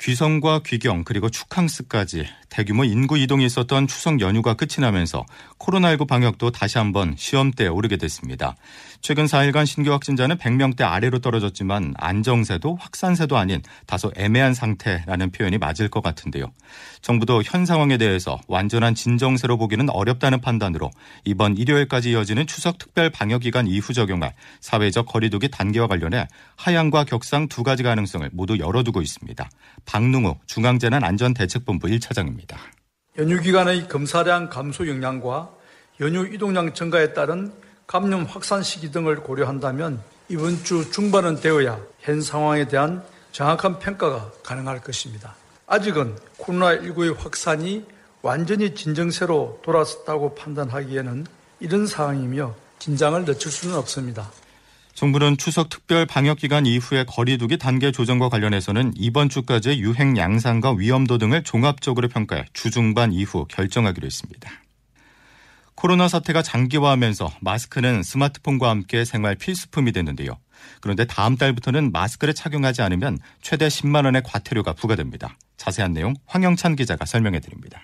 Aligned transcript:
귀성과 0.00 0.60
귀경 0.64 1.04
그리고 1.04 1.30
축항스까지 1.30 2.26
대규모 2.48 2.84
인구 2.84 3.18
이동이 3.18 3.44
있었던 3.46 3.86
추석 3.86 4.20
연휴가 4.20 4.54
끝이 4.54 4.76
나면서 4.78 5.24
코로나19 5.58 6.06
방역도 6.06 6.50
다시 6.52 6.78
한번 6.78 7.14
시험대에 7.16 7.68
오르게 7.68 7.96
됐습니다. 7.96 8.56
최근 9.00 9.26
4일간 9.26 9.66
신규 9.66 9.92
확진자는 9.92 10.36
100명대 10.38 10.82
아래로 10.82 11.18
떨어졌지만 11.18 11.94
안정세도 11.96 12.76
확산세도 12.76 13.36
아닌 13.36 13.62
다소 13.86 14.12
애매한 14.16 14.54
상태라는 14.54 15.32
표현이 15.32 15.58
맞을 15.58 15.88
것 15.88 16.02
같은데요. 16.02 16.52
정부도 17.02 17.42
현 17.44 17.66
상황에 17.66 17.98
대해서 17.98 18.40
완전한 18.48 18.94
진정세로 18.94 19.58
보기는 19.58 19.88
어렵다는 19.90 20.40
판단으로 20.40 20.90
이번 21.24 21.56
일요일까지 21.56 22.12
이어지는 22.12 22.46
추석 22.46 22.78
특별 22.78 23.10
방역 23.10 23.42
기간 23.42 23.66
이후 23.66 23.92
적용할 23.92 24.34
사회적 24.60 25.06
거리두기 25.06 25.48
단계와 25.50 25.88
관련해 25.88 26.28
하향과 26.56 27.04
격상 27.04 27.48
두 27.48 27.62
가지 27.62 27.82
가능성을 27.82 28.28
모두 28.32 28.58
열어두고 28.58 29.02
있습니다. 29.02 29.48
박능우 29.86 30.36
중앙재난안전대책본부 30.46 31.86
1차장입니다. 31.88 32.56
연휴 33.18 33.40
기간의 33.40 33.88
검사량 33.88 34.50
감소 34.50 34.86
영향과 34.86 35.50
연휴 36.00 36.26
이동량 36.26 36.74
증가에 36.74 37.14
따른 37.14 37.52
감염 37.86 38.24
확산 38.24 38.62
시기 38.62 38.90
등을 38.90 39.16
고려한다면 39.22 40.02
이번 40.28 40.62
주 40.64 40.90
중반은 40.90 41.40
되어야 41.40 41.80
현 42.00 42.20
상황에 42.20 42.66
대한 42.68 43.02
정확한 43.32 43.78
평가가 43.78 44.32
가능할 44.42 44.80
것입니다. 44.80 45.34
아직은 45.66 46.16
코로나19의 46.38 47.16
확산이 47.16 47.84
완전히 48.22 48.74
진정세로 48.74 49.60
돌아섰다고 49.62 50.34
판단하기에는 50.34 51.26
이런 51.60 51.86
상황이며 51.86 52.54
긴장을 52.78 53.24
늦출 53.24 53.50
수는 53.52 53.76
없습니다. 53.76 54.30
정부는 54.96 55.36
추석 55.36 55.68
특별 55.68 56.06
방역 56.06 56.38
기간 56.38 56.64
이후의 56.64 57.04
거리두기 57.04 57.58
단계 57.58 57.92
조정과 57.92 58.30
관련해서는 58.30 58.94
이번 58.96 59.28
주까지의 59.28 59.80
유행 59.80 60.16
양상과 60.16 60.72
위험도 60.72 61.18
등을 61.18 61.42
종합적으로 61.42 62.08
평가해 62.08 62.46
주중반 62.54 63.12
이후 63.12 63.44
결정하기로 63.46 64.06
했습니다. 64.06 64.50
코로나 65.74 66.08
사태가 66.08 66.40
장기화하면서 66.40 67.30
마스크는 67.42 68.02
스마트폰과 68.02 68.70
함께 68.70 69.04
생활 69.04 69.34
필수품이 69.34 69.92
됐는데요. 69.92 70.38
그런데 70.80 71.04
다음 71.04 71.36
달부터는 71.36 71.92
마스크를 71.92 72.32
착용하지 72.32 72.80
않으면 72.80 73.18
최대 73.42 73.68
10만 73.68 74.06
원의 74.06 74.22
과태료가 74.24 74.72
부과됩니다. 74.72 75.36
자세한 75.58 75.92
내용 75.92 76.14
황영찬 76.24 76.74
기자가 76.74 77.04
설명해 77.04 77.40
드립니다. 77.40 77.82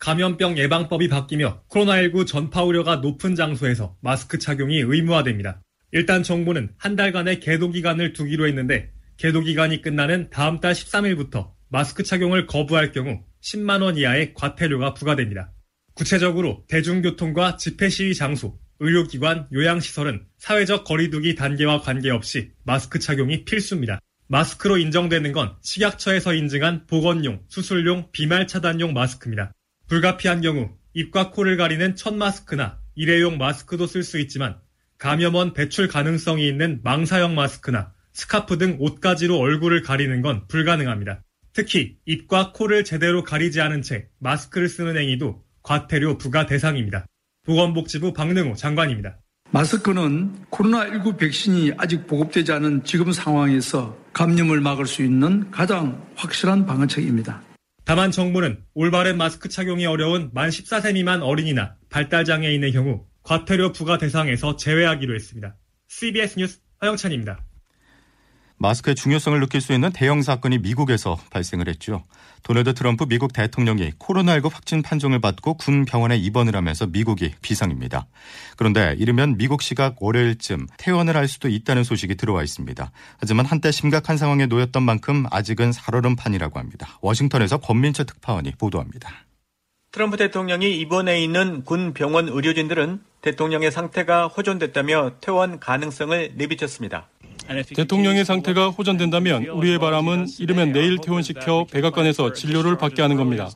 감염병 0.00 0.58
예방법이 0.58 1.06
바뀌며 1.06 1.62
코로나19 1.68 2.26
전파 2.26 2.64
우려가 2.64 2.96
높은 2.96 3.36
장소에서 3.36 3.94
마스크 4.00 4.40
착용이 4.40 4.78
의무화됩니다. 4.78 5.60
일단 5.92 6.22
정부는 6.22 6.70
한 6.78 6.96
달간의 6.96 7.40
계도 7.40 7.70
기간을 7.70 8.14
두기로 8.14 8.48
했는데 8.48 8.90
계도 9.18 9.40
기간이 9.40 9.82
끝나는 9.82 10.30
다음 10.30 10.58
달 10.58 10.72
13일부터 10.72 11.52
마스크 11.68 12.02
착용을 12.02 12.46
거부할 12.46 12.92
경우 12.92 13.22
10만 13.42 13.82
원 13.82 13.96
이하의 13.98 14.32
과태료가 14.34 14.94
부과됩니다. 14.94 15.52
구체적으로 15.94 16.64
대중교통과 16.68 17.56
집회 17.56 17.90
시위 17.90 18.14
장소, 18.14 18.58
의료기관, 18.80 19.48
요양시설은 19.52 20.24
사회적 20.38 20.84
거리두기 20.84 21.34
단계와 21.34 21.82
관계없이 21.82 22.52
마스크 22.64 22.98
착용이 22.98 23.44
필수입니다. 23.44 24.00
마스크로 24.28 24.78
인정되는 24.78 25.32
건 25.32 25.54
식약처에서 25.60 26.32
인증한 26.32 26.86
보건용, 26.86 27.42
수술용, 27.48 28.08
비말 28.12 28.46
차단용 28.46 28.94
마스크입니다. 28.94 29.52
불가피한 29.88 30.40
경우 30.40 30.70
입과 30.94 31.30
코를 31.30 31.58
가리는 31.58 31.96
천 31.96 32.16
마스크나 32.16 32.80
일회용 32.94 33.36
마스크도 33.36 33.86
쓸 33.86 34.02
수 34.02 34.18
있지만 34.18 34.58
감염원 35.02 35.52
배출 35.52 35.88
가능성이 35.88 36.46
있는 36.46 36.78
망사형 36.84 37.34
마스크나 37.34 37.92
스카프 38.12 38.56
등 38.56 38.76
옷가지로 38.78 39.36
얼굴을 39.36 39.82
가리는 39.82 40.22
건 40.22 40.46
불가능합니다. 40.46 41.24
특히 41.52 41.96
입과 42.06 42.52
코를 42.52 42.84
제대로 42.84 43.24
가리지 43.24 43.60
않은 43.60 43.82
채 43.82 44.06
마스크를 44.20 44.68
쓰는 44.68 44.96
행위도 44.96 45.42
과태료 45.64 46.18
부과 46.18 46.46
대상입니다. 46.46 47.04
보건복지부 47.44 48.12
박능호 48.12 48.54
장관입니다. 48.54 49.18
마스크는 49.50 50.36
코로나19 50.52 51.18
백신이 51.18 51.72
아직 51.78 52.06
보급되지 52.06 52.52
않은 52.52 52.84
지금 52.84 53.10
상황에서 53.10 53.98
감염을 54.12 54.60
막을 54.60 54.86
수 54.86 55.02
있는 55.02 55.50
가장 55.50 56.06
확실한 56.14 56.64
방어책입니다. 56.64 57.42
다만 57.84 58.12
정부는 58.12 58.62
올바른 58.74 59.16
마스크 59.16 59.48
착용이 59.48 59.84
어려운 59.84 60.30
만 60.32 60.48
14세 60.48 60.94
미만 60.94 61.22
어린이나 61.22 61.74
발달장애 61.90 62.54
있는 62.54 62.70
경우 62.70 63.04
과태료 63.22 63.72
부과 63.72 63.98
대상에서 63.98 64.56
제외하기로 64.56 65.14
했습니다. 65.14 65.56
CBS 65.88 66.38
뉴스 66.38 66.60
허영찬입니다. 66.82 67.44
마스크의 68.62 68.94
중요성을 68.94 69.38
느낄 69.40 69.60
수 69.60 69.72
있는 69.72 69.90
대형 69.92 70.22
사건이 70.22 70.58
미국에서 70.58 71.18
발생을 71.30 71.68
했죠. 71.68 72.04
도널드 72.44 72.74
트럼프 72.74 73.06
미국 73.06 73.32
대통령이 73.32 73.90
코로나19 73.98 74.52
확진 74.52 74.82
판정을 74.82 75.20
받고 75.20 75.54
군 75.54 75.84
병원에 75.84 76.16
입원을 76.16 76.54
하면서 76.54 76.86
미국이 76.86 77.34
비상입니다. 77.42 78.06
그런데 78.56 78.94
이르면 78.98 79.36
미국 79.36 79.62
시각 79.62 79.96
월요일쯤 80.00 80.68
퇴원을 80.78 81.16
할 81.16 81.26
수도 81.26 81.48
있다는 81.48 81.82
소식이 81.82 82.14
들어와 82.14 82.44
있습니다. 82.44 82.92
하지만 83.18 83.46
한때 83.46 83.72
심각한 83.72 84.16
상황에 84.16 84.46
놓였던 84.46 84.82
만큼 84.82 85.26
아직은 85.30 85.72
살얼음판이라고 85.72 86.58
합니다. 86.60 86.98
워싱턴에서 87.02 87.58
권민철 87.58 88.06
특파원이 88.06 88.52
보도합니다. 88.58 89.10
트럼프 89.92 90.16
대통령이 90.16 90.74
입원해 90.78 91.22
있는 91.22 91.64
군 91.64 91.92
병원 91.92 92.26
의료진들은 92.26 93.00
대통령의 93.20 93.70
상태가 93.70 94.26
호전됐다며 94.26 95.12
퇴원 95.20 95.60
가능성을 95.60 96.32
내비쳤습니다. 96.34 97.08
대통령의 97.76 98.24
상태가 98.24 98.70
호전된다면 98.70 99.44
우리의 99.44 99.78
바람은 99.78 100.28
이르면 100.38 100.72
내일 100.72 100.96
퇴원시켜 100.98 101.66
백악관에서 101.70 102.32
진료를 102.32 102.78
받게 102.78 103.02
하는 103.02 103.18
겁니다. 103.18 103.50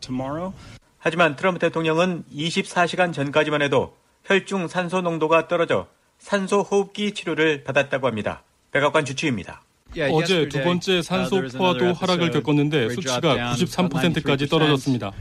하지만 0.99 1.37
트럼프 1.37 1.59
대통령은 1.59 2.25
24시간 2.31 3.15
전까지만 3.15 3.63
해도 3.63 3.97
혈중 4.27 4.69
산소 4.69 5.01
농도가 5.01 5.49
떨어져 5.49 5.87
산소 6.19 6.61
호흡기 6.61 7.15
치료를 7.15 7.65
받았다고 7.65 8.07
합니다. 8.07 8.43
백악관 8.73 9.07
주치입니다. 9.07 9.63
어제 10.13 10.51
두 10.51 10.63
번째 10.63 11.01
산소 11.01 11.49
포화도 11.57 11.95
하락을 11.95 12.31
겪었는데 12.31 12.91
수치가 12.91 13.55
93%까지 13.55 14.49
떨어졌습니다. 14.49 15.13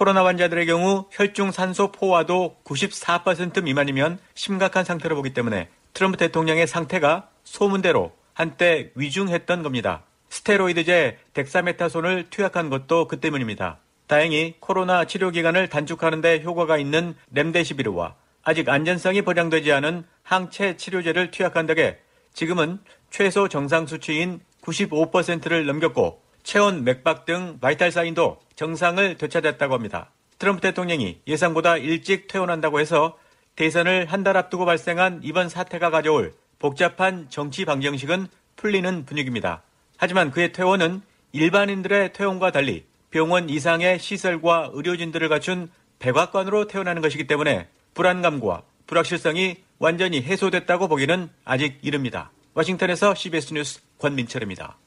코로나 0.00 0.24
환자들의 0.24 0.64
경우 0.64 1.04
혈중 1.10 1.50
산소 1.50 1.92
포화도 1.92 2.56
94% 2.64 3.62
미만이면 3.64 4.18
심각한 4.32 4.82
상태로 4.82 5.14
보기 5.14 5.34
때문에 5.34 5.68
트럼프 5.92 6.16
대통령의 6.16 6.66
상태가 6.66 7.28
소문대로 7.44 8.10
한때 8.32 8.92
위중했던 8.94 9.62
겁니다. 9.62 10.04
스테로이드제 10.30 11.18
덱사메타손을 11.34 12.30
투약한 12.30 12.70
것도 12.70 13.08
그 13.08 13.20
때문입니다. 13.20 13.80
다행히 14.06 14.54
코로나 14.58 15.04
치료 15.04 15.30
기간을 15.30 15.68
단축하는 15.68 16.22
데 16.22 16.40
효과가 16.42 16.78
있는 16.78 17.14
렘데시비르와 17.32 18.14
아직 18.42 18.70
안전성이 18.70 19.20
보장되지 19.20 19.70
않은 19.70 20.04
항체 20.22 20.78
치료제를 20.78 21.30
투약한 21.30 21.66
덕에 21.66 21.98
지금은 22.32 22.78
최소 23.10 23.48
정상 23.48 23.86
수치인 23.86 24.40
95%를 24.62 25.66
넘겼고 25.66 26.22
체온, 26.50 26.82
맥박 26.82 27.26
등 27.26 27.60
바이탈 27.60 27.92
사인도 27.92 28.40
정상을 28.56 29.18
되찾았다고 29.18 29.72
합니다. 29.72 30.10
트럼프 30.40 30.60
대통령이 30.60 31.20
예상보다 31.28 31.76
일찍 31.76 32.26
퇴원한다고 32.26 32.80
해서 32.80 33.16
대선을 33.54 34.06
한 34.06 34.24
달 34.24 34.36
앞두고 34.36 34.64
발생한 34.64 35.20
이번 35.22 35.48
사태가 35.48 35.90
가져올 35.90 36.34
복잡한 36.58 37.30
정치 37.30 37.64
방정식은 37.64 38.26
풀리는 38.56 39.04
분위기입니다. 39.06 39.62
하지만 39.96 40.32
그의 40.32 40.50
퇴원은 40.50 41.02
일반인들의 41.30 42.14
퇴원과 42.14 42.50
달리 42.50 42.84
병원 43.12 43.48
이상의 43.48 44.00
시설과 44.00 44.70
의료진들을 44.72 45.28
갖춘 45.28 45.70
백악관으로 46.00 46.66
퇴원하는 46.66 47.00
것이기 47.00 47.28
때문에 47.28 47.68
불안감과 47.94 48.62
불확실성이 48.88 49.58
완전히 49.78 50.20
해소됐다고 50.20 50.88
보기는 50.88 51.30
아직 51.44 51.78
이릅니다. 51.82 52.32
워싱턴에서 52.54 53.14
CBS 53.14 53.54
뉴스 53.54 53.80
권민철입니다. 54.00 54.78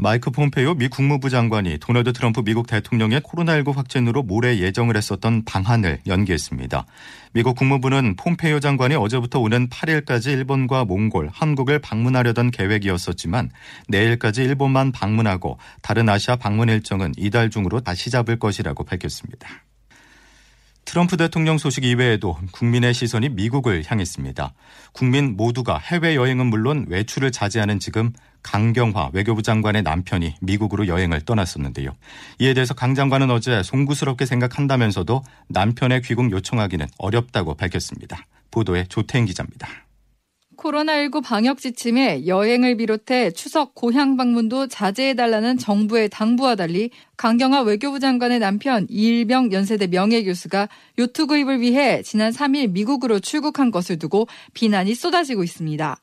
마이크 0.00 0.30
폼페이오 0.30 0.74
미 0.74 0.86
국무부 0.86 1.28
장관이 1.28 1.78
도널드 1.78 2.12
트럼프 2.12 2.42
미국 2.44 2.68
대통령의 2.68 3.20
코로나19 3.20 3.74
확진으로 3.74 4.22
모레 4.22 4.60
예정을 4.60 4.96
했었던 4.96 5.44
방한을 5.44 5.98
연기했습니다. 6.06 6.86
미국 7.32 7.56
국무부는 7.56 8.14
폼페이오 8.14 8.60
장관이 8.60 8.94
어제부터 8.94 9.40
오는 9.40 9.68
8일까지 9.68 10.28
일본과 10.28 10.84
몽골, 10.84 11.30
한국을 11.32 11.80
방문하려던 11.80 12.52
계획이었었지만 12.52 13.50
내일까지 13.88 14.44
일본만 14.44 14.92
방문하고 14.92 15.58
다른 15.82 16.08
아시아 16.08 16.36
방문 16.36 16.68
일정은 16.68 17.12
이달 17.16 17.50
중으로 17.50 17.80
다시 17.80 18.08
잡을 18.08 18.38
것이라고 18.38 18.84
밝혔습니다. 18.84 19.48
트럼프 20.88 21.18
대통령 21.18 21.58
소식 21.58 21.84
이외에도 21.84 22.38
국민의 22.50 22.94
시선이 22.94 23.28
미국을 23.28 23.84
향했습니다. 23.86 24.54
국민 24.94 25.36
모두가 25.36 25.76
해외여행은 25.76 26.46
물론 26.46 26.86
외출을 26.88 27.30
자제하는 27.30 27.78
지금 27.78 28.14
강경화 28.42 29.10
외교부 29.12 29.42
장관의 29.42 29.82
남편이 29.82 30.36
미국으로 30.40 30.86
여행을 30.86 31.26
떠났었는데요. 31.26 31.94
이에 32.38 32.54
대해서 32.54 32.72
강 32.72 32.94
장관은 32.94 33.30
어제 33.30 33.62
송구스럽게 33.62 34.24
생각한다면서도 34.24 35.22
남편의 35.48 36.00
귀국 36.00 36.30
요청하기는 36.30 36.86
어렵다고 36.96 37.52
밝혔습니다. 37.52 38.24
보도에 38.50 38.86
조태인 38.88 39.26
기자입니다. 39.26 39.68
코로나19 40.58 41.22
방역 41.22 41.58
지침에 41.58 42.26
여행을 42.26 42.76
비롯해 42.76 43.30
추석 43.30 43.74
고향 43.74 44.16
방문도 44.16 44.66
자제해달라는 44.66 45.56
정부의 45.56 46.08
당부와 46.08 46.56
달리 46.56 46.90
강경화 47.16 47.62
외교부 47.62 48.00
장관의 48.00 48.40
남편 48.40 48.86
이일병 48.90 49.52
연세대 49.52 49.86
명예교수가 49.86 50.68
요트 50.98 51.26
구입을 51.26 51.60
위해 51.60 52.02
지난 52.02 52.32
3일 52.32 52.72
미국으로 52.72 53.20
출국한 53.20 53.70
것을 53.70 53.98
두고 53.98 54.26
비난이 54.52 54.94
쏟아지고 54.94 55.44
있습니다. 55.44 55.96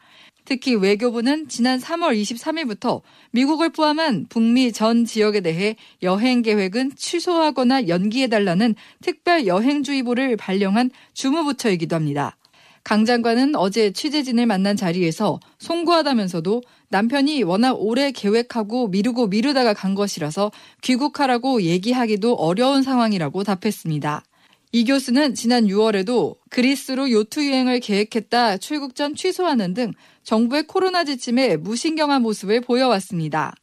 특히 0.45 0.75
외교부는 0.75 1.47
지난 1.49 1.79
3월 1.79 2.19
23일부터 2.21 3.01
미국을 3.31 3.71
포함한 3.71 4.27
북미 4.29 4.71
전 4.71 5.03
지역에 5.03 5.41
대해 5.41 5.75
여행 6.03 6.43
계획은 6.43 6.91
취소하거나 6.95 7.87
연기해달라는 7.87 8.75
특별 9.01 9.47
여행주의보를 9.47 10.37
발령한 10.37 10.91
주무부처이기도 11.13 11.95
합니다. 11.95 12.37
강 12.85 13.03
장관은 13.03 13.55
어제 13.55 13.91
취재진을 13.91 14.45
만난 14.45 14.77
자리에서 14.77 15.39
송구하다면서도 15.57 16.61
남편이 16.89 17.41
워낙 17.41 17.73
오래 17.73 18.11
계획하고 18.11 18.89
미루고 18.89 19.25
미루다가 19.25 19.73
간 19.73 19.95
것이라서 19.95 20.51
귀국하라고 20.83 21.63
얘기하기도 21.63 22.35
어려운 22.35 22.83
상황이라고 22.83 23.43
답했습니다. 23.43 24.23
이 24.71 24.85
교수는 24.85 25.33
지난 25.33 25.65
6월에도 25.65 26.35
그리스로 26.51 27.09
요트 27.09 27.49
여행을 27.49 27.79
계획했다 27.79 28.57
출국 28.57 28.93
전 28.93 29.15
취소하는 29.15 29.73
등 29.73 29.91
정부의 30.21 30.67
코로나 30.67 31.03
지침에 31.03 31.57
무신경한 31.57 32.21
모습을 32.21 32.61
보여왔습니다. 32.61 33.55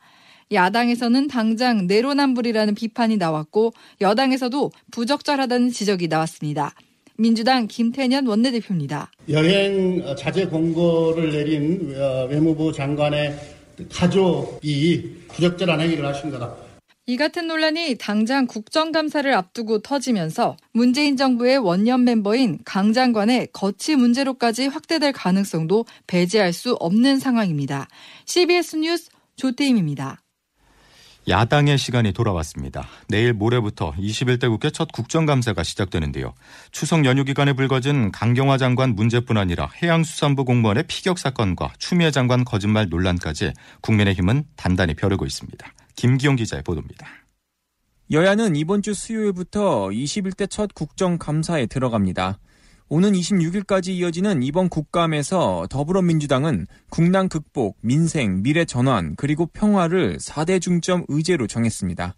야당에서는 0.50 1.28
당장 1.28 1.86
내로남불이라는 1.86 2.74
비판이 2.74 3.18
나왔고 3.18 3.72
여당에서도 4.00 4.72
부적절하다는 4.90 5.70
지적이 5.70 6.08
나왔습니다. 6.08 6.74
민주당 7.16 7.66
김태년 7.66 8.26
원내대표입니다. 8.26 9.10
여행 9.28 10.02
자제 10.16 10.46
공고를 10.46 11.32
내린 11.32 11.94
어, 11.96 12.26
외무부 12.30 12.72
장관의 12.72 13.38
가족이 13.90 15.26
부적절한 15.28 15.80
행위를 15.80 16.06
하신 16.06 16.30
거다. 16.30 16.54
이 17.06 17.16
같은 17.16 17.48
논란이 17.48 17.96
당장 17.98 18.46
국정감사를 18.46 19.34
앞두고 19.34 19.80
터지면서 19.80 20.56
문재인 20.72 21.16
정부의 21.16 21.58
원년 21.58 22.04
멤버인 22.04 22.60
강 22.64 22.92
장관의 22.92 23.48
거치 23.52 23.96
문제로까지 23.96 24.68
확대될 24.68 25.12
가능성도 25.12 25.84
배제할 26.06 26.52
수 26.52 26.74
없는 26.74 27.18
상황입니다. 27.18 27.88
CBS 28.26 28.76
뉴스 28.76 29.10
조태임입니다. 29.34 30.22
야당의 31.28 31.78
시간이 31.78 32.12
돌아왔습니다. 32.12 32.86
내일 33.08 33.32
모레부터 33.32 33.92
21대 33.92 34.48
국회 34.48 34.70
첫 34.70 34.90
국정감사가 34.92 35.62
시작되는데요. 35.62 36.34
추석 36.72 37.04
연휴 37.04 37.24
기간에 37.24 37.52
불거진 37.52 38.10
강경화 38.10 38.58
장관 38.58 38.94
문제뿐 38.94 39.36
아니라 39.36 39.70
해양수산부 39.82 40.44
공무원의 40.44 40.84
피격 40.88 41.18
사건과 41.18 41.72
추미애 41.78 42.10
장관 42.10 42.44
거짓말 42.44 42.88
논란까지 42.88 43.52
국민의힘은 43.82 44.44
단단히 44.56 44.94
벼르고 44.94 45.24
있습니다. 45.24 45.72
김기용 45.94 46.36
기자의 46.36 46.62
보도입니다. 46.64 47.06
여야는 48.10 48.56
이번 48.56 48.82
주 48.82 48.92
수요일부터 48.92 49.88
21대 49.88 50.50
첫 50.50 50.74
국정감사에 50.74 51.66
들어갑니다. 51.66 52.38
오는 52.88 53.12
26일까지 53.12 53.88
이어지는 53.88 54.42
이번 54.42 54.68
국감에서 54.68 55.66
더불어민주당은 55.70 56.66
국난 56.90 57.28
극복, 57.28 57.78
민생, 57.80 58.42
미래 58.42 58.64
전환, 58.64 59.14
그리고 59.16 59.46
평화를 59.46 60.18
4대 60.18 60.60
중점 60.60 61.04
의제로 61.08 61.46
정했습니다. 61.46 62.14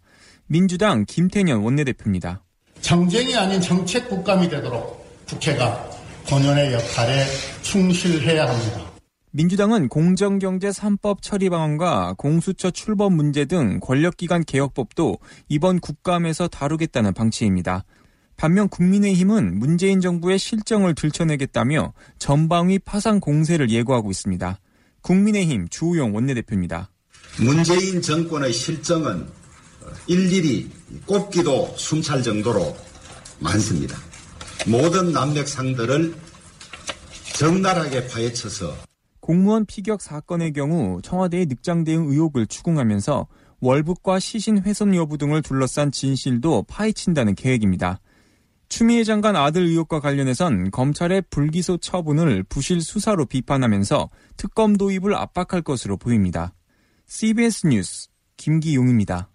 민주당 0.47 1.05
김태년 1.07 1.63
원내대표입니다. 1.63 2.43
정쟁이 2.81 3.35
아닌 3.37 3.61
정책 3.61 4.09
국감이 4.09 4.49
되도록 4.49 5.05
국회가 5.27 5.89
본연의 6.29 6.73
역할에 6.73 7.25
충실해야 7.63 8.49
합니다. 8.49 8.95
민주당은 9.31 9.89
공정경제 9.89 10.69
3법 10.69 11.19
처리 11.21 11.51
방안과 11.51 12.15
공수처 12.17 12.71
출범 12.71 13.17
문제 13.17 13.47
등 13.47 13.81
권력기관 13.81 14.45
개혁법도 14.45 15.19
이번 15.49 15.81
국감에서 15.81 16.47
다루겠다는 16.47 17.15
방침입니다. 17.15 17.85
반면 18.45 18.69
국민의힘은 18.69 19.59
문재인 19.59 20.03
정부의 20.03 20.39
실정을 20.39 20.95
들춰내겠다며 20.95 21.95
전방위 22.19 22.79
파상 22.79 23.19
공세를 23.19 23.71
예고하고 23.71 24.11
있습니다. 24.11 24.61
국민의힘 25.01 25.69
주호영 25.69 26.15
원내대표입니다. 26.15 26.91
문재인 27.41 28.03
정권의 28.03 28.53
실정은 28.53 29.27
일일이 30.07 30.69
꼽기도 31.07 31.73
숨찰 31.79 32.23
정도로 32.23 32.77
많습니다. 33.41 33.97
모든 34.67 35.13
남맥상들을 35.13 36.15
적나라하게 37.39 38.09
파헤쳐서 38.09 38.75
공무원 39.21 39.65
피격 39.65 40.03
사건의 40.03 40.53
경우 40.53 41.01
청와대의 41.01 41.47
늑장 41.47 41.85
대응 41.85 42.11
의혹을 42.11 42.47
추궁하면서 42.49 43.27
월북과 43.61 44.19
시신 44.19 44.59
훼손 44.59 44.95
여부 44.95 45.17
등을 45.17 45.41
둘러싼 45.41 45.91
진실도 45.91 46.65
파헤친다는 46.69 47.37
계획입니다. 47.37 48.01
추미애 48.77 49.05
장관 49.05 49.37
아들 49.37 49.63
의혹과 49.63 50.01
관련해선 50.01 50.73
검찰의 50.73 51.23
불기소 51.31 51.77
처분을 51.77 52.43
부실 52.43 52.81
수사로 52.81 53.25
비판하면서 53.25 54.11
특검 54.37 54.77
도입을 54.77 55.15
압박할 55.15 55.63
것으로 55.63 55.97
보입니다. 55.97 56.55
CBS 57.07 57.69
뉴스 57.69 58.09
김기용입니다. 58.37 59.31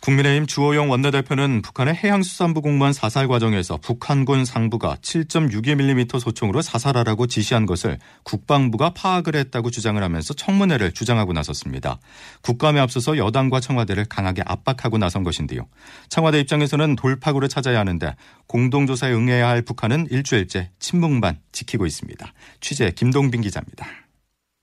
국민의힘 0.00 0.46
주호영 0.46 0.90
원내대표는 0.90 1.60
북한의 1.62 1.94
해양수산부 1.94 2.62
공무원 2.62 2.92
사살 2.92 3.26
과정에서 3.26 3.78
북한군 3.78 4.44
상부가 4.44 4.96
7.62mm 5.02 6.20
소총으로 6.20 6.62
사살하라고 6.62 7.26
지시한 7.26 7.66
것을 7.66 7.98
국방부가 8.22 8.90
파악을 8.90 9.34
했다고 9.34 9.70
주장을 9.70 10.00
하면서 10.00 10.34
청문회를 10.34 10.92
주장하고 10.92 11.32
나섰습니다. 11.32 11.98
국감에 12.42 12.78
앞서서 12.78 13.18
여당과 13.18 13.60
청와대를 13.60 14.04
강하게 14.04 14.42
압박하고 14.46 14.98
나선 14.98 15.24
것인데요. 15.24 15.66
청와대 16.08 16.38
입장에서는 16.40 16.96
돌파구를 16.96 17.48
찾아야 17.48 17.80
하는데 17.80 18.14
공동조사에 18.46 19.12
응해야 19.12 19.48
할 19.48 19.62
북한은 19.62 20.06
일주일째 20.10 20.70
침묵만 20.78 21.40
지키고 21.50 21.86
있습니다. 21.86 22.32
취재 22.60 22.92
김동빈 22.92 23.40
기자입니다. 23.40 23.86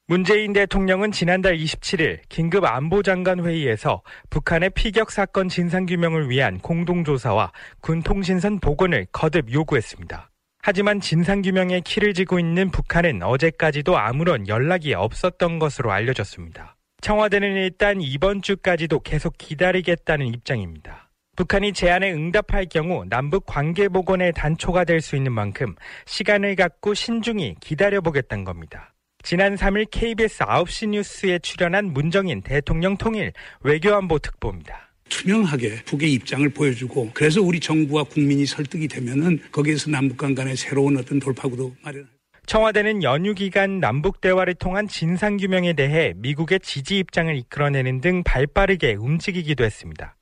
문재인 0.08 0.54
대통령은 0.54 1.12
지난달 1.12 1.58
27일 1.58 2.20
긴급 2.30 2.64
안보장관 2.64 3.44
회의에서 3.44 4.04
북한의 4.30 4.70
피격 4.76 5.10
사건 5.10 5.50
진상규명을 5.50 6.30
위한 6.30 6.60
공동조사와 6.60 7.52
군 7.82 8.04
통신선 8.04 8.60
복원을 8.60 9.08
거듭 9.12 9.52
요구했습니다. 9.52 10.30
하지만 10.62 11.00
진상규명의 11.00 11.82
키를 11.82 12.14
쥐고 12.14 12.38
있는 12.38 12.70
북한은 12.70 13.24
어제까지도 13.24 13.98
아무런 13.98 14.48
연락이 14.48 14.94
없었던 14.94 15.58
것으로 15.58 15.92
알려졌습니다. 15.92 16.76
청와대는 17.02 17.56
일단 17.56 18.00
이번 18.00 18.44
주까지도 18.44 19.00
계속 19.00 19.36
기다리겠다는 19.40 20.28
입장입니다. 20.28 21.10
북한이 21.36 21.74
제안에 21.74 22.14
응답할 22.14 22.68
경우 22.68 23.06
남북 23.10 23.48
관계 23.48 23.88
복원의 23.88 24.34
단초가 24.34 24.84
될 24.84 25.02
수 25.02 25.16
있는 25.16 25.32
만큼 25.32 25.76
시간을 26.06 26.56
갖고 26.56 26.94
신중히 26.94 27.56
기다려보겠다는 27.60 28.44
겁니다. 28.44 28.95
지난 29.26 29.56
3일 29.56 29.88
KBS 29.90 30.44
9시 30.44 30.90
뉴스에 30.90 31.40
출연한 31.40 31.92
문정인 31.94 32.44
대통령 32.44 32.96
통일 32.96 33.34
외교안보 33.62 34.20
특보입니다. 34.20 34.92
투명하게 35.10 35.84
북의 35.86 36.14
입장을 36.14 36.48
보여주고 36.50 37.10
그래서 37.12 37.42
우리 37.42 37.60
정부와 37.60 38.04
국민이 38.04 38.46
설득이 38.46 38.88
되면은 38.88 39.40
거기에서 39.52 39.90
남북 39.90 40.18
간 40.18 40.36
간의 40.36 40.56
새로운 40.56 40.98
어떤 40.98 41.20
돌파구도 41.20 41.76
마련할 41.82 42.08
청와대는 42.46 43.02
연휴 43.02 43.34
기간 43.34 43.80
남북 43.80 44.22
대화를 44.22 44.54
통한 44.54 44.88
진상 44.88 45.38
규명에 45.38 45.74
대해 45.74 46.14
미국의 46.18 46.60
지지 46.60 47.00
입장을 47.00 47.36
이끌어내는 47.36 48.02
등 48.02 48.22
발빠르게 48.24 48.94
움직이기도 48.94 49.64
했습니다. 49.64 50.16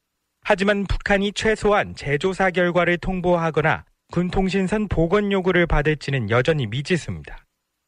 하지만 0.46 0.86
북한이 0.86 1.34
최소한 1.34 1.94
재조사 1.94 2.52
결과를 2.52 3.00
통보하거나 3.00 3.84
군 4.14 4.32
통신선 4.32 4.88
복원 4.88 5.34
요구를 5.34 5.68
받을지는 5.68 6.30
여전히 6.30 6.68
미지수입니다. 6.68 7.44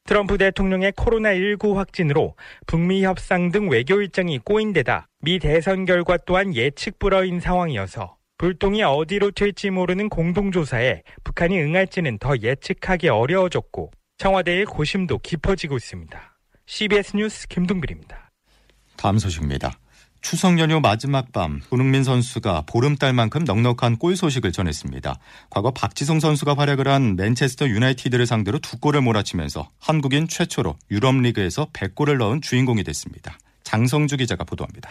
트럼프 0.06 0.38
대통령의 0.38 0.92
코로나19 0.92 1.74
확진으로 1.74 2.36
북미 2.68 3.04
협상 3.04 3.52
등 3.52 3.70
외교 3.70 4.00
일정이 4.00 4.38
꼬인 4.38 4.72
데다 4.72 5.08
미 5.20 5.40
대선 5.40 5.86
결과 5.86 6.18
또한 6.18 6.56
예측 6.56 7.00
불허인 7.00 7.40
상황이어서 7.40 8.16
불똥이 8.38 8.84
어디로 8.84 9.32
튈지 9.32 9.72
모르는 9.72 10.10
공동조사에 10.10 11.02
북한이 11.24 11.60
응할지는 11.60 12.20
더 12.20 12.36
예측하기 12.38 13.10
어려워졌고 13.10 13.92
청와대의 14.20 14.66
고심도 14.66 15.18
깊어지고 15.20 15.78
있습니다. 15.78 16.38
CBS 16.68 17.16
뉴스 17.18 17.48
김동bil입니다. 17.48 18.32
다음 18.98 19.18
소식입니다. 19.18 19.80
추석 20.27 20.58
연휴 20.58 20.79
마지막 20.79 21.32
밤 21.32 21.62
손흥민 21.70 22.03
선수가 22.03 22.63
보름달만큼 22.65 23.44
넉넉한 23.44 23.98
골 23.98 24.15
소식을 24.15 24.51
전했습니다. 24.51 25.20
과거 25.51 25.70
박지성 25.70 26.20
선수가 26.20 26.55
활약을 26.58 26.88
한 26.88 27.15
맨체스터 27.15 27.67
유나이티드를 27.67 28.25
상대로 28.25 28.58
두 28.58 28.79
골을 28.79 29.01
몰아치면서 29.01 29.70
한국인 29.77 30.27
최초로 30.27 30.77
유럽리그에서 30.89 31.67
100골을 31.74 32.17
넣은 32.17 32.41
주인공이 32.41 32.84
됐습니다. 32.86 33.38
장성주 33.62 34.17
기자가 34.17 34.46
보도합니다. 34.46 34.89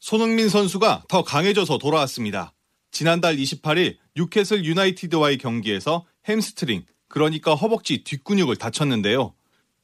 손흥민 0.00 0.50
선수가 0.50 1.04
더 1.08 1.24
강해져서 1.24 1.78
돌아왔습니다. 1.78 2.52
지난달 2.90 3.38
28일 3.38 3.96
뉴캐슬 4.16 4.66
유나이티드와의 4.66 5.38
경기에서 5.38 6.04
햄스트링, 6.28 6.84
그러니까 7.08 7.54
허벅지 7.54 8.04
뒷근육을 8.04 8.56
다쳤는데요. 8.56 9.32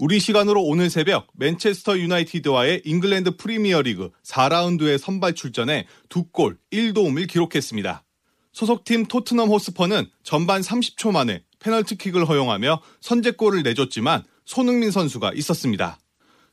우리 0.05 0.21
시간으로 0.21 0.63
오늘 0.63 0.91
새벽 0.91 1.29
맨체스터 1.33 1.99
유나이티드와의 1.99 2.83
잉글랜드 2.85 3.39
프리미어리그 3.39 4.11
4라운드에 4.23 4.99
선발 4.99 5.35
출전해 5.35 5.87
2골 6.11 6.59
1도움을 6.71 7.27
기록했습니다. 7.27 8.05
소속팀 8.53 9.07
토트넘 9.07 9.49
호스퍼는 9.49 10.05
전반 10.23 10.61
30초 10.61 11.11
만에 11.11 11.43
페널티킥을 11.59 12.29
허용하며 12.29 12.83
선제골을 13.01 13.63
내줬지만 13.63 14.25
손흥민 14.45 14.91
선수가 14.91 15.33
있었습니다. 15.37 15.99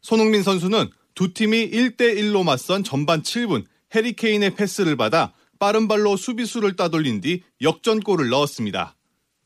손흥민 0.01 0.43
선수는 0.43 0.89
두 1.13 1.33
팀이 1.33 1.71
1대1로 1.71 2.45
맞선 2.45 2.85
전반 2.85 3.21
7분 3.21 3.65
해리케인의 3.93 4.55
패스를 4.55 4.95
받아 4.95 5.33
빠른 5.59 5.89
발로 5.89 6.15
수비수를 6.15 6.77
따돌린 6.77 7.19
뒤 7.19 7.43
역전골을 7.61 8.29
넣었습니다. 8.29 8.95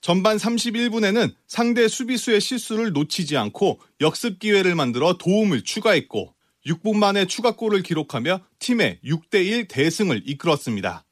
전반 0.05 0.37
31분에는 0.37 1.33
상대 1.47 1.87
수비수의 1.87 2.39
실수를 2.39 2.91
놓치지 2.91 3.37
않고 3.37 3.79
역습 4.01 4.37
기회를 4.37 4.75
만들어 4.75 5.17
도움을 5.17 5.63
추가했고 5.63 6.35
6분 6.67 6.97
만에 6.97 7.25
추가골을 7.25 7.81
기록하며 7.81 8.41
팀의 8.59 8.99
6대1 9.03 9.67
대승을 9.67 10.21
이끌었습니다. 10.27 11.05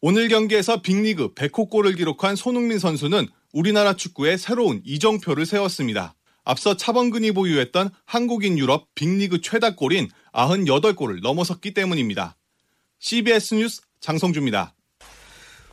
오늘 0.00 0.28
경기에서 0.28 0.80
빅리그 0.80 1.34
100호 1.34 1.68
골을 1.68 1.96
기록한 1.96 2.34
손흥민 2.34 2.78
선수는 2.78 3.28
우리나라 3.52 3.92
축구에 3.94 4.38
새로운 4.38 4.80
이정표를 4.86 5.44
세웠습니다. 5.44 6.14
앞서 6.42 6.78
차범근이 6.78 7.32
보유했던 7.32 7.90
한국인 8.06 8.56
유럽 8.56 8.86
빅리그 8.94 9.42
최다 9.42 9.74
골인 9.74 10.08
98골을 10.32 11.20
넘어섰기 11.20 11.74
때문입니다. 11.74 12.38
CBS 13.00 13.56
뉴스 13.56 13.82
장성주입니다. 14.00 14.74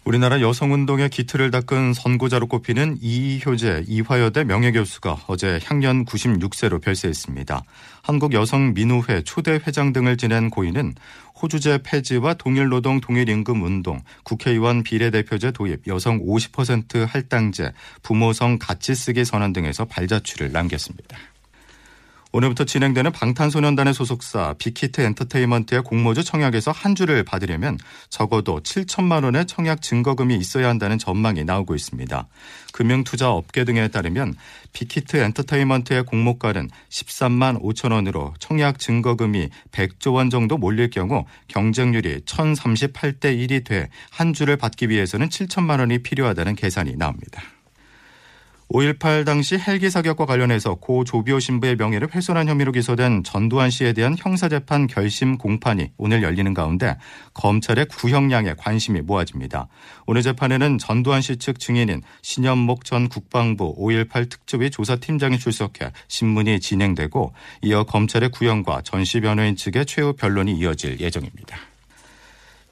우리나라 0.08 0.40
여성운동의 0.40 1.10
기틀을 1.10 1.52
닦은 1.52 1.92
선구자로 1.92 2.48
꼽히는 2.48 2.98
이효재 3.02 3.84
이화여대 3.88 4.46
명예교수가 4.46 5.24
어제 5.28 5.60
향년 5.66 6.06
96세로 6.06 6.82
별세했습니다. 6.82 7.62
한국여성민우회 8.04 9.24
초대 9.26 9.60
회장 9.68 9.92
등을 9.92 10.16
지낸 10.16 10.50
고인은 10.50 10.96
호주제 11.42 11.80
폐지와 11.84 12.36
동일노동 12.36 13.02
동일임금 13.02 13.62
운동, 13.62 14.02
국회의원 14.24 14.84
비례대표제 14.84 15.52
도입, 15.52 15.86
여성 15.88 16.26
50% 16.26 17.06
할당제, 17.06 17.74
부모성 18.02 18.60
같이 18.60 18.96
쓰기 18.96 19.26
선언 19.26 19.52
등에서 19.52 19.84
발자취를 19.84 20.54
남겼습니다. 20.54 21.18
오늘부터 22.38 22.66
진행되는 22.66 23.12
방탄소년단의 23.14 23.96
소속사 23.96 24.54
빅히트 24.60 25.02
엔터테인먼트의 25.02 25.82
공모주 25.82 26.24
청약에서 26.24 26.70
한 26.70 26.94
주를 26.94 27.24
받으려면 27.24 27.80
적어도 28.10 28.60
7천만 28.60 29.24
원의 29.24 29.48
청약 29.48 29.82
증거금이 29.82 30.36
있어야 30.36 30.70
한다는 30.70 31.00
전망이 31.00 31.44
나오고 31.44 31.74
있습니다. 31.74 32.28
금융투자 32.74 33.32
업계 33.32 33.64
등에 33.66 33.88
따르면 33.88 34.36
빅히트 34.72 35.18
엔터테인먼트의 35.18 36.04
공모가는 36.04 36.70
13만 36.90 37.60
5천 37.60 37.92
원으로 37.92 38.36
청약 38.38 38.78
증거금이 38.78 39.50
100조 39.72 40.14
원 40.14 40.30
정도 40.30 40.58
몰릴 40.58 40.92
경우 40.92 41.26
경쟁률이 41.48 42.20
1038대 42.20 43.36
1이 43.36 43.66
돼 43.66 43.90
한 44.12 44.34
주를 44.34 44.58
받기 44.58 44.90
위해서는 44.90 45.30
7천만 45.30 45.80
원이 45.80 46.00
필요하다는 46.04 46.56
계산이 46.56 46.96
나옵니다. 46.98 47.42
5.18 48.70 49.26
당시 49.26 49.58
헬기 49.58 49.90
사격과 49.90 50.26
관련해서 50.26 50.76
고 50.76 51.06
조비오 51.06 51.40
신부의 51.40 51.78
명예를 51.78 52.14
훼손한 52.14 52.50
혐의로 52.50 52.74
기소된 52.74 53.24
전두환 53.24 53.70
씨에 53.70 53.94
대한 53.94 54.16
형사재판 54.18 54.88
결심 54.88 55.38
공판이 55.38 55.92
오늘 55.98 56.22
열리는 56.22 56.54
가운데 56.54 56.98
검찰의 57.34 57.86
구형량에 57.86 58.56
관심이 58.58 59.00
모아집니다. 59.02 59.70
오늘 60.06 60.22
재판에는 60.22 60.80
전두환 60.80 61.22
씨 61.22 61.38
측 61.38 61.60
증인인 61.60 62.02
신현목 62.22 62.84
전 62.84 63.08
국방부 63.08 63.74
5.18 63.78 64.30
특조위 64.30 64.70
조사팀장이 64.70 65.38
출석해 65.40 65.92
신문이 66.10 66.60
진행되고 66.60 67.34
이어 67.62 67.84
검찰의 67.86 68.30
구형과 68.32 68.82
전 68.84 69.06
씨 69.06 69.22
변호인 69.22 69.56
측의 69.56 69.86
최후 69.86 70.12
변론이 70.12 70.52
이어질 70.58 71.00
예정입니다. 71.00 71.58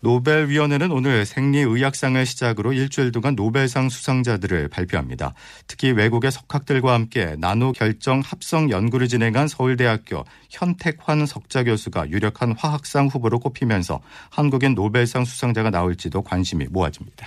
노벨위원회는 0.05 0.91
오늘 0.91 1.25
생리의학상을 1.25 2.23
시작으로 2.27 2.73
일주일 2.73 3.11
동안 3.11 3.35
노벨상 3.35 3.89
수상자들을 3.89 4.67
발표합니다. 4.67 5.33
특히 5.65 5.89
외국의 5.89 6.31
석학들과 6.31 6.93
함께 6.93 7.35
나노 7.39 7.71
결정 7.71 8.21
합성 8.23 8.69
연구를 8.69 9.07
진행한 9.07 9.47
서울대학교 9.47 10.23
현택환 10.51 11.25
석자 11.25 11.63
교수가 11.63 12.11
유력한 12.11 12.53
화학상 12.55 13.07
후보로 13.07 13.39
꼽히면서 13.39 13.99
한국인 14.29 14.75
노벨상 14.75 15.25
수상자가 15.25 15.71
나올지도 15.71 16.21
관심이 16.21 16.67
모아집니다. 16.69 17.25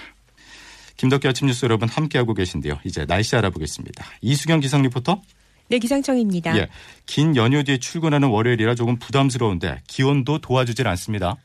김덕기 0.98 1.26
아침 1.26 1.48
뉴스 1.48 1.64
여러분 1.64 1.88
함께하고 1.88 2.32
계신데요. 2.32 2.78
이제 2.84 3.04
날씨 3.06 3.34
알아보겠습니다. 3.34 4.04
이수경 4.20 4.60
기상 4.60 4.82
리포터. 4.82 5.20
네, 5.68 5.80
기상청입니다. 5.80 6.56
예, 6.56 6.68
긴 7.06 7.34
연휴 7.34 7.64
뒤에 7.64 7.78
출근하는 7.78 8.28
월요일이라 8.28 8.76
조금 8.76 9.00
부담스러운데 9.00 9.82
기온도 9.88 10.38
도와주질 10.38 10.86
않습니다. 10.86 11.36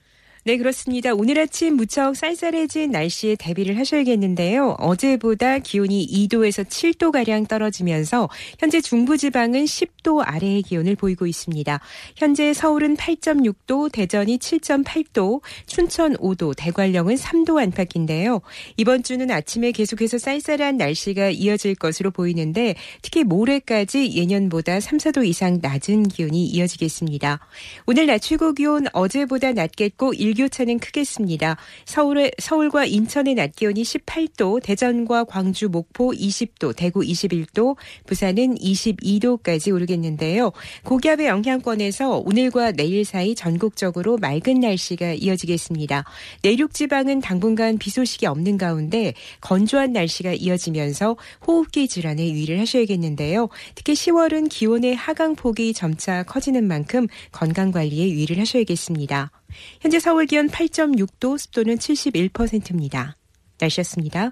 네, 0.45 0.57
그렇습니다. 0.57 1.13
오늘 1.13 1.39
아침 1.39 1.77
무척 1.77 2.17
쌀쌀해진 2.17 2.91
날씨에 2.91 3.37
대비를 3.39 3.77
하셔야겠는데요. 3.77 4.75
어제보다 4.77 5.59
기온이 5.59 6.05
2도에서 6.05 6.65
7도가량 6.65 7.47
떨어지면서 7.47 8.27
현재 8.59 8.81
중부지방은 8.81 9.63
10도 9.63 10.21
아래의 10.21 10.63
기온을 10.63 10.97
보이고 10.97 11.27
있습니다. 11.27 11.79
현재 12.17 12.53
서울은 12.53 12.97
8.6도, 12.97 13.89
대전이 13.93 14.37
7.8도, 14.39 15.39
춘천 15.65 16.17
5도, 16.17 16.53
대관령은 16.57 17.15
3도 17.15 17.63
안팎인데요. 17.63 18.41
이번 18.75 19.01
주는 19.03 19.31
아침에 19.31 19.71
계속해서 19.71 20.17
쌀쌀한 20.17 20.75
날씨가 20.75 21.29
이어질 21.29 21.75
것으로 21.75 22.11
보이는데 22.11 22.75
특히 23.01 23.23
모레까지 23.23 24.11
예년보다 24.13 24.81
3, 24.81 24.97
4도 24.97 25.25
이상 25.25 25.59
낮은 25.61 26.09
기온이 26.09 26.47
이어지겠습니다. 26.47 27.39
오늘 27.85 28.07
낮 28.07 28.17
최고 28.17 28.51
기온 28.51 28.87
어제보다 28.91 29.53
낮겠고 29.53 30.15
일교차는 30.33 30.79
크겠습니다. 30.79 31.57
서울의, 31.85 32.31
서울과 32.39 32.85
인천의 32.85 33.35
낮 33.35 33.55
기온이 33.55 33.83
18도, 33.83 34.61
대전과 34.61 35.25
광주, 35.25 35.69
목포 35.69 36.11
20도, 36.11 36.75
대구 36.75 37.01
21도, 37.01 37.77
부산은 38.05 38.55
22도까지 38.55 39.73
오르겠는데요. 39.73 40.51
고기압의 40.83 41.27
영향권에서 41.27 42.23
오늘과 42.25 42.71
내일 42.71 43.05
사이 43.05 43.35
전국적으로 43.35 44.17
맑은 44.17 44.59
날씨가 44.59 45.13
이어지겠습니다. 45.13 46.03
내륙 46.41 46.73
지방은 46.73 47.21
당분간 47.21 47.77
비 47.77 47.89
소식이 47.89 48.25
없는 48.25 48.57
가운데 48.57 49.13
건조한 49.41 49.93
날씨가 49.93 50.33
이어지면서 50.33 51.15
호흡기 51.45 51.87
질환에 51.87 52.31
유의를 52.31 52.59
하셔야겠는데요. 52.59 53.49
특히 53.75 53.93
10월은 53.93 54.49
기온의 54.49 54.95
하강폭이 54.95 55.73
점차 55.73 56.23
커지는 56.23 56.67
만큼 56.67 57.07
건강 57.31 57.71
관리에 57.71 58.09
유의를 58.09 58.39
하셔야겠습니다. 58.39 59.31
현재 59.81 59.99
서울 59.99 60.25
기온 60.25 60.49
8.6도, 60.49 61.37
습도는 61.37 61.77
71%입니다. 61.77 63.15
날씨였습니다. 63.59 64.31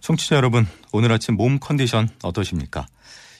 청취자 0.00 0.36
여러분, 0.36 0.66
오늘 0.92 1.12
아침 1.12 1.36
몸 1.36 1.58
컨디션 1.58 2.08
어떠십니까? 2.22 2.86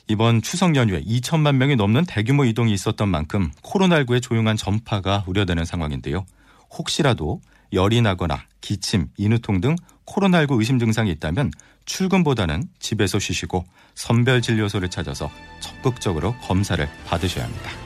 이번 0.08 0.40
추석 0.40 0.76
연휴에 0.76 1.02
2천만 1.02 1.56
명이 1.56 1.76
넘는 1.76 2.04
대규모 2.06 2.44
이동이 2.44 2.72
있었던 2.72 3.08
만큼 3.08 3.50
코로나19의 3.62 4.22
조용한 4.22 4.56
전파가 4.56 5.24
우려되는 5.26 5.64
상황인데요. 5.64 6.24
혹시라도 6.70 7.40
열이 7.72 8.02
나거나 8.02 8.44
기침, 8.60 9.08
인후통 9.16 9.60
등 9.60 9.76
코로나19 10.06 10.58
의심 10.58 10.78
증상이 10.78 11.10
있다면 11.12 11.50
출근보다는 11.84 12.68
집에서 12.78 13.18
쉬시고 13.18 13.64
선별 13.94 14.42
진료소를 14.42 14.88
찾아서 14.90 15.30
적극적으로 15.60 16.34
검사를 16.42 16.88
받으셔야 17.06 17.44
합니다. 17.44 17.85